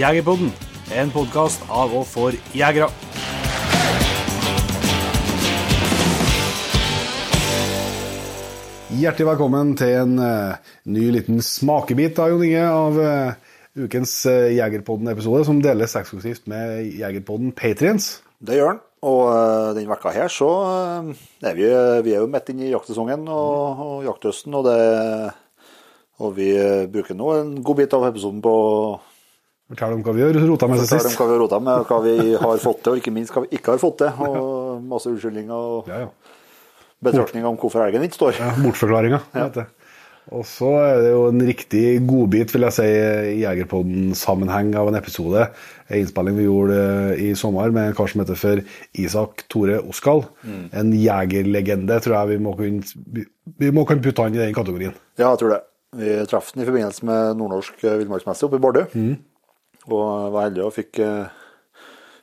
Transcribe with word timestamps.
Jegerpodden, 0.00 0.48
en 0.96 1.10
podkast 1.12 1.60
av 1.68 1.90
og 1.92 2.06
for 2.08 2.32
jegere. 2.56 2.86
Hjertelig 8.96 9.26
velkommen 9.28 9.74
til 9.76 9.92
en 9.98 10.14
uh, 10.16 10.70
ny 10.88 11.10
liten 11.18 11.44
smakebit 11.44 12.16
da, 12.16 12.30
Jon 12.32 12.46
Inge, 12.46 12.62
av 12.64 12.96
uh, 12.96 13.50
ukens 13.76 14.14
uh, 14.30 14.48
Jegerpodden-episode, 14.54 15.44
som 15.50 15.60
deles 15.60 15.98
eksklusivt 16.00 16.48
med 16.48 16.80
Jegerpodden 17.02 17.52
Patriens. 17.52 18.08
Det 18.40 18.56
gjør 18.56 18.78
den. 18.78 18.82
Og 19.04 19.20
den 19.34 19.82
denne 19.82 19.92
vekka 19.92 20.14
her 20.16 20.32
så 20.32 20.48
er 21.44 21.60
vi, 21.60 21.68
vi 22.08 22.16
er 22.16 22.24
jo 22.24 22.32
midt 22.32 22.48
inne 22.54 22.70
i 22.70 22.72
jaktsesongen 22.72 23.28
og, 23.28 23.84
og 23.84 24.08
jakthøsten, 24.08 24.56
og, 24.56 24.64
det, 24.64 24.80
og 26.24 26.34
vi 26.40 26.50
bruker 26.88 27.20
nå 27.20 27.36
en 27.36 27.54
god 27.60 27.82
bit 27.84 28.00
av 28.00 28.08
episoden 28.08 28.40
på 28.44 28.56
Fortell 29.70 29.92
om 29.94 30.02
hva 30.02 30.12
vi 30.16 30.22
har 30.26 30.34
rota 30.50 30.66
med 30.68 30.80
sist. 30.82 30.92
Fortell 30.92 31.10
om 31.12 31.16
hva 31.20 31.26
vi 31.30 31.34
har 31.36 31.42
rota 31.44 31.60
med, 31.62 31.84
hva 31.86 31.98
vi 32.04 32.14
har 32.42 32.62
fått 32.62 32.80
til, 32.82 32.92
og 32.96 32.98
ikke 33.02 33.12
minst 33.14 33.34
hva 33.34 33.44
vi 33.46 33.52
ikke 33.56 33.74
har 33.76 33.82
fått 33.82 33.98
til. 34.02 34.24
Og 34.26 34.80
masse 34.90 35.06
unnskyldninger 35.12 35.54
og 35.54 35.90
Ja, 35.92 36.00
ja. 36.06 36.08
betraktninger 37.06 37.46
om 37.48 37.56
hvorfor 37.60 37.86
elgen 37.86 38.02
ikke 38.08 38.18
står. 38.18 38.40
ja 38.40 38.50
Bortforklaringer. 38.64 39.22
Ja. 39.34 39.66
Og 40.30 40.44
så 40.46 40.68
er 40.78 40.98
det 41.02 41.10
jo 41.10 41.22
en 41.30 41.40
riktig 41.42 41.84
godbit, 42.06 42.52
vil 42.54 42.62
jeg 42.68 42.74
si, 42.76 42.84
i 42.84 43.40
Jegerpodden-sammenheng 43.40 44.74
av 44.78 44.90
en 44.90 44.98
episode. 44.98 45.46
En 45.88 45.98
innspilling 46.04 46.36
vi 46.36 46.44
gjorde 46.44 46.76
eh, 47.16 47.22
i 47.24 47.30
sommer 47.38 47.72
med 47.74 47.88
en 47.90 47.96
kar 47.98 48.06
som 48.12 48.20
heter 48.22 48.38
for 48.38 48.60
Isak 49.00 49.42
Tore 49.50 49.80
Oskal. 49.80 50.22
En 50.46 50.92
jegerlegende, 50.94 51.98
tror 52.04 52.18
jeg 52.20 52.28
vi 52.34 52.38
må 52.44 52.52
kunne, 52.58 53.26
vi- 53.58 53.72
må 53.74 53.86
kunne 53.88 54.02
putte 54.04 54.22
han 54.22 54.34
i 54.36 54.38
den 54.44 54.54
kategorien. 54.54 54.94
Ja, 55.18 55.30
jeg 55.32 55.38
tror 55.42 55.56
det. 55.56 55.60
Vi 55.98 56.12
traff 56.30 56.52
den 56.54 56.62
i 56.62 56.66
forbindelse 56.68 57.02
med 57.08 57.36
nordnorsk 57.40 57.82
eh, 57.82 57.96
villmarksmesse 57.98 58.46
oppe 58.46 58.60
i 58.60 58.62
Bardu. 58.62 58.84
Og 59.88 60.32
var 60.34 60.48
heldig 60.48 60.64
og 60.66 60.74
fikk 60.76 60.98
eh, 61.00 61.28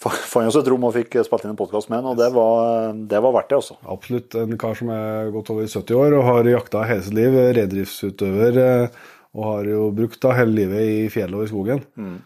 fa- 0.00 0.14
Fant 0.32 0.46
oss 0.48 0.56
et 0.60 0.68
rom 0.70 0.84
og 0.88 0.94
fikk 0.94 1.18
spilt 1.26 1.44
inn 1.44 1.50
en 1.54 1.58
podkast 1.58 1.90
med 1.90 1.98
han, 2.00 2.12
og 2.12 2.16
det 2.20 2.28
var, 2.32 2.92
det 3.10 3.20
var 3.24 3.34
verdt 3.34 3.50
det, 3.50 3.58
altså. 3.58 3.76
Absolutt 3.90 4.36
en 4.38 4.54
kar 4.60 4.74
som 4.78 4.92
er 4.94 5.30
godt 5.34 5.50
over 5.52 5.66
70 5.66 5.96
år 5.98 6.16
og 6.20 6.24
har 6.30 6.48
jakta 6.54 6.84
hele 6.88 7.02
sitt 7.06 7.16
liv. 7.18 7.34
Reindriftsutøver. 7.58 8.60
eh, 8.64 9.00
Og 9.34 9.44
har 9.46 9.64
jo 9.70 9.90
brukt 9.94 10.18
da 10.24 10.32
hele 10.34 10.50
livet 10.56 10.80
i 10.90 11.08
fjellet 11.14 11.36
og 11.38 11.44
i 11.44 11.50
skogen. 11.52 11.84
Mm. 11.94 12.16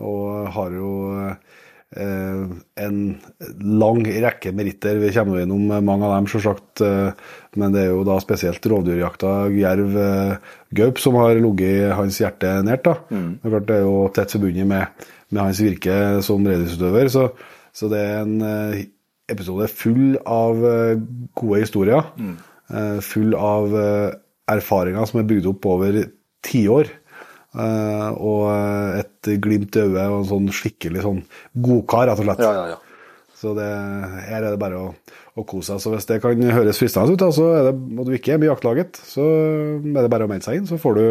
Og 0.00 0.46
har 0.54 0.70
jo 0.72 0.92
eh, 1.20 1.34
en 1.98 2.98
lang 3.58 4.04
rekke 4.06 4.52
meritter. 4.54 5.00
Vi 5.02 5.10
kommer 5.14 5.40
gjennom 5.40 5.64
mange 5.82 6.06
av 6.06 6.12
dem, 6.16 6.28
selvsagt. 6.30 6.80
eh, 6.86 7.12
Men 7.56 7.72
det 7.74 7.80
er 7.82 7.88
jo 7.90 8.04
da 8.06 8.18
spesielt 8.22 8.62
rovdyrjakta, 8.62 9.50
jerv, 9.58 9.96
eh, 9.98 10.36
gaup, 10.72 10.98
som 11.02 11.14
har 11.18 11.34
ligget 11.34 11.96
hans 11.96 12.20
hjerte 12.20 12.62
nært. 12.62 12.84
da. 12.84 12.94
Det 13.10 13.42
er 13.44 13.50
klart 13.56 13.66
det 13.66 13.76
er 13.76 13.82
jo 13.88 14.08
tett 14.14 14.30
forbundet 14.30 14.66
med, 14.66 14.86
med 15.32 15.42
hans 15.42 15.58
virke 15.60 16.22
som 16.22 16.46
reindriftsutøver. 16.46 17.10
Så, 17.10 17.32
så 17.74 17.90
det 17.90 17.98
er 17.98 18.22
en 18.22 18.40
eh, 18.42 18.84
episode 19.28 19.66
full 19.68 20.16
av 20.26 20.62
eh, 20.64 20.96
gode 21.34 21.60
historier. 21.64 22.06
Mm. 22.16 22.36
Full 23.02 23.34
av 23.34 23.74
eh, 23.74 24.14
erfaringer 24.46 25.06
som 25.10 25.18
er 25.20 25.26
bygd 25.26 25.46
opp 25.50 25.66
over 25.66 26.04
tiår. 26.46 26.86
Eh, 27.56 28.10
Og 28.14 28.44
eh, 28.52 29.00
et 29.02 29.32
glimt 29.42 29.76
i 29.76 29.82
øyet 29.86 30.04
og 30.04 30.20
en 30.20 30.30
sånn 30.30 30.48
skikkelig 30.54 31.04
sånn 31.06 31.24
godkar, 31.54 32.08
rett 32.10 32.22
og 32.22 32.28
slett. 32.28 32.44
Ja, 32.44 32.54
ja, 32.54 32.76
ja. 32.76 32.80
Så 33.40 33.54
det, 33.56 33.66
her 34.28 34.42
er 34.44 34.50
det 34.52 34.60
bare 34.60 34.76
å, 34.76 34.88
å 35.40 35.44
kose 35.48 35.72
seg. 35.72 35.80
Så 35.80 35.94
hvis 35.94 36.08
det 36.10 36.18
kan 36.20 36.42
høres 36.52 36.80
fristende 36.80 37.14
ut, 37.16 37.22
så 37.32 37.46
er 37.56 37.70
det, 37.70 37.76
og 37.96 38.08
du 38.08 38.12
ikke 38.16 38.34
er 38.34 38.42
med 38.42 38.50
i 38.50 38.52
jaktlaget, 38.52 39.00
så 39.00 39.24
er 39.24 40.02
det 40.02 40.10
bare 40.12 40.26
å 40.26 40.30
melde 40.30 40.44
seg 40.44 40.58
inn, 40.60 40.66
så 40.68 40.76
får 40.80 40.98
du, 40.98 41.06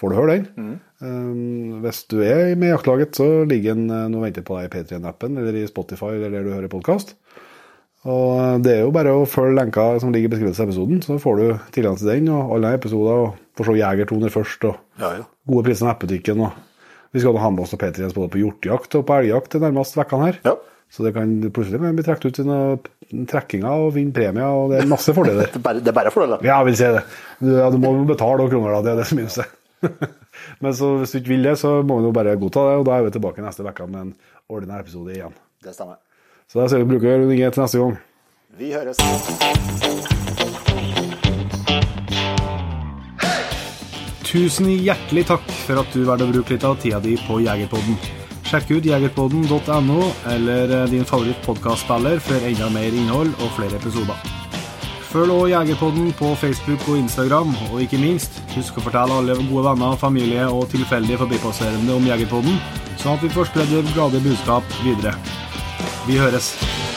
får 0.00 0.14
du 0.14 0.16
høre 0.16 0.38
den. 0.38 0.70
Um, 1.04 1.82
hvis 1.84 2.00
du 2.08 2.22
er 2.24 2.54
med 2.56 2.70
i 2.70 2.72
jaktlaget, 2.72 3.20
så 3.20 3.44
ligger 3.44 3.76
den 3.76 3.92
eh, 3.92 4.06
og 4.16 4.24
venter 4.24 4.46
på 4.48 4.56
deg 4.56 4.70
i 4.70 4.72
P3-appen 4.78 5.36
eller 5.42 5.60
i 5.60 5.66
Spotify 5.68 6.14
eller 6.16 6.38
der 6.38 6.48
du 6.48 6.54
hører 6.56 6.72
podkast. 6.72 7.12
Og 8.08 8.62
det 8.64 8.72
er 8.76 8.84
jo 8.86 8.92
bare 8.94 9.12
å 9.12 9.26
følge 9.28 9.58
lenka 9.58 9.84
som 10.00 10.12
ligger 10.14 10.30
i 10.30 10.32
beskrivelsen 10.36 10.64
av 10.64 10.70
episoden, 10.70 11.00
så 11.04 11.18
får 11.20 11.40
du 11.42 11.46
tilgang 11.74 11.98
til 12.00 12.08
den 12.08 12.30
og 12.32 12.54
alle 12.56 12.70
episoder. 12.78 13.24
og 13.26 13.58
Får 13.58 13.66
se 13.68 13.74
Jegertoner 13.80 14.32
først, 14.32 14.64
og 14.70 14.76
Ja, 15.02 15.10
ja. 15.18 15.24
gode 15.50 15.64
priser 15.66 15.84
i 15.84 15.88
nettbutikken. 15.90 16.40
og 16.46 16.52
Vi 17.12 17.20
skal 17.20 17.36
ha 17.42 17.50
med 17.50 17.64
oss 17.64 17.74
og 17.74 17.80
Peter 17.82 18.02
Jens 18.04 18.14
både 18.16 18.30
på 18.32 18.40
hjortejakt 18.40 18.94
og 18.94 19.04
på 19.08 19.16
elgjakt 19.18 19.52
de 19.56 19.60
nærmeste 19.66 19.98
ukene 20.00 20.28
her. 20.28 20.38
Ja. 20.46 20.54
Så 20.88 21.04
det 21.04 21.12
kan 21.12 21.34
plutselig 21.52 21.80
kan 21.82 21.96
bli 21.98 22.04
trukket 22.06 22.30
ut 22.30 22.34
til 22.38 22.46
noen 22.48 23.26
trekkinger 23.28 23.68
og 23.84 23.92
vinne 23.98 24.14
premier, 24.16 24.48
og 24.48 24.70
det 24.72 24.80
er 24.80 24.88
masse 24.88 25.12
fordeler. 25.12 25.48
Det 25.52 25.60
er 25.60 25.64
bare, 25.66 25.80
det 25.84 25.88
er 25.92 25.98
bare 26.00 26.10
fordeler. 26.14 26.40
Ja, 26.46 26.62
jeg 26.62 26.70
vil 26.70 26.76
si 26.80 26.84
det. 26.96 27.02
Du, 27.42 27.50
ja, 27.58 27.68
du 27.70 27.76
må 27.82 27.92
betale 28.08 28.38
noen 28.40 28.50
kroner, 28.54 28.72
da. 28.72 28.80
Det 28.86 28.92
er 28.94 29.00
det 29.02 29.06
som 29.10 29.20
minste. 29.20 29.44
Men 30.64 30.72
så, 30.74 30.94
hvis 31.02 31.12
du 31.12 31.18
ikke 31.20 31.34
vil 31.34 31.44
det, 31.50 31.58
så 31.60 31.82
må 31.84 31.98
vi 32.00 32.08
jo 32.08 32.14
bare 32.16 32.38
godta 32.40 32.64
det, 32.70 32.78
og 32.80 32.86
da 32.88 32.96
er 32.96 33.04
vi 33.04 33.12
tilbake 33.18 33.44
neste 33.44 33.66
uke 33.68 33.86
med 33.90 34.00
en 34.00 34.14
ordinær 34.48 34.80
episode 34.80 35.12
igjen. 35.12 35.34
Det 35.64 35.74
stemmer. 35.76 35.98
Så 36.48 36.62
da 36.62 36.68
ser 36.68 36.80
vi 36.80 36.84
bruker 36.88 37.26
Inge 37.28 37.50
til 37.52 37.60
neste 37.60 37.78
gang. 37.78 37.96
Vi 38.56 38.70
høres. 38.72 38.96
Tusen 44.24 44.70
hjertelig 44.72 45.26
takk 45.28 45.50
for 45.66 45.82
at 45.82 45.90
du 45.92 46.06
valgte 46.08 46.24
å 46.24 46.32
bruke 46.32 46.54
litt 46.54 46.64
av 46.64 46.78
tida 46.80 47.00
di 47.04 47.18
på 47.26 47.36
Jegerpodden. 47.44 47.98
Sjekk 48.48 48.72
ut 48.78 48.88
jegerpodden.no 48.88 50.06
eller 50.32 50.72
din 50.72 50.94
din 50.94 51.08
favorittpodkastspiller 51.10 52.16
for 52.24 52.46
enda 52.48 52.70
mer 52.72 52.96
innhold 52.96 53.34
og 53.44 53.52
flere 53.58 53.76
episoder. 53.76 54.16
Følg 55.10 55.34
også 55.34 55.50
Jegerpodden 55.52 56.14
på 56.16 56.30
Facebook 56.40 56.86
og 56.88 57.02
Instagram, 57.02 57.52
og 57.72 57.82
ikke 57.84 58.00
minst, 58.00 58.40
husk 58.54 58.80
å 58.80 58.86
fortelle 58.86 59.20
alle 59.20 59.36
gode 59.50 59.66
venner, 59.68 60.00
familie 60.00 60.48
og 60.48 60.70
tilfeldige 60.72 61.20
forbipasserende 61.26 61.96
om 61.96 62.08
Jegerpodden, 62.08 62.56
sånn 62.96 63.18
at 63.18 63.24
vi 63.24 63.32
får 63.36 63.52
spredd 63.52 63.76
det 63.76 63.84
glade 63.92 64.24
budskap 64.24 64.80
videre. 64.80 65.12
Vi 66.08 66.16
høres. 66.16 66.87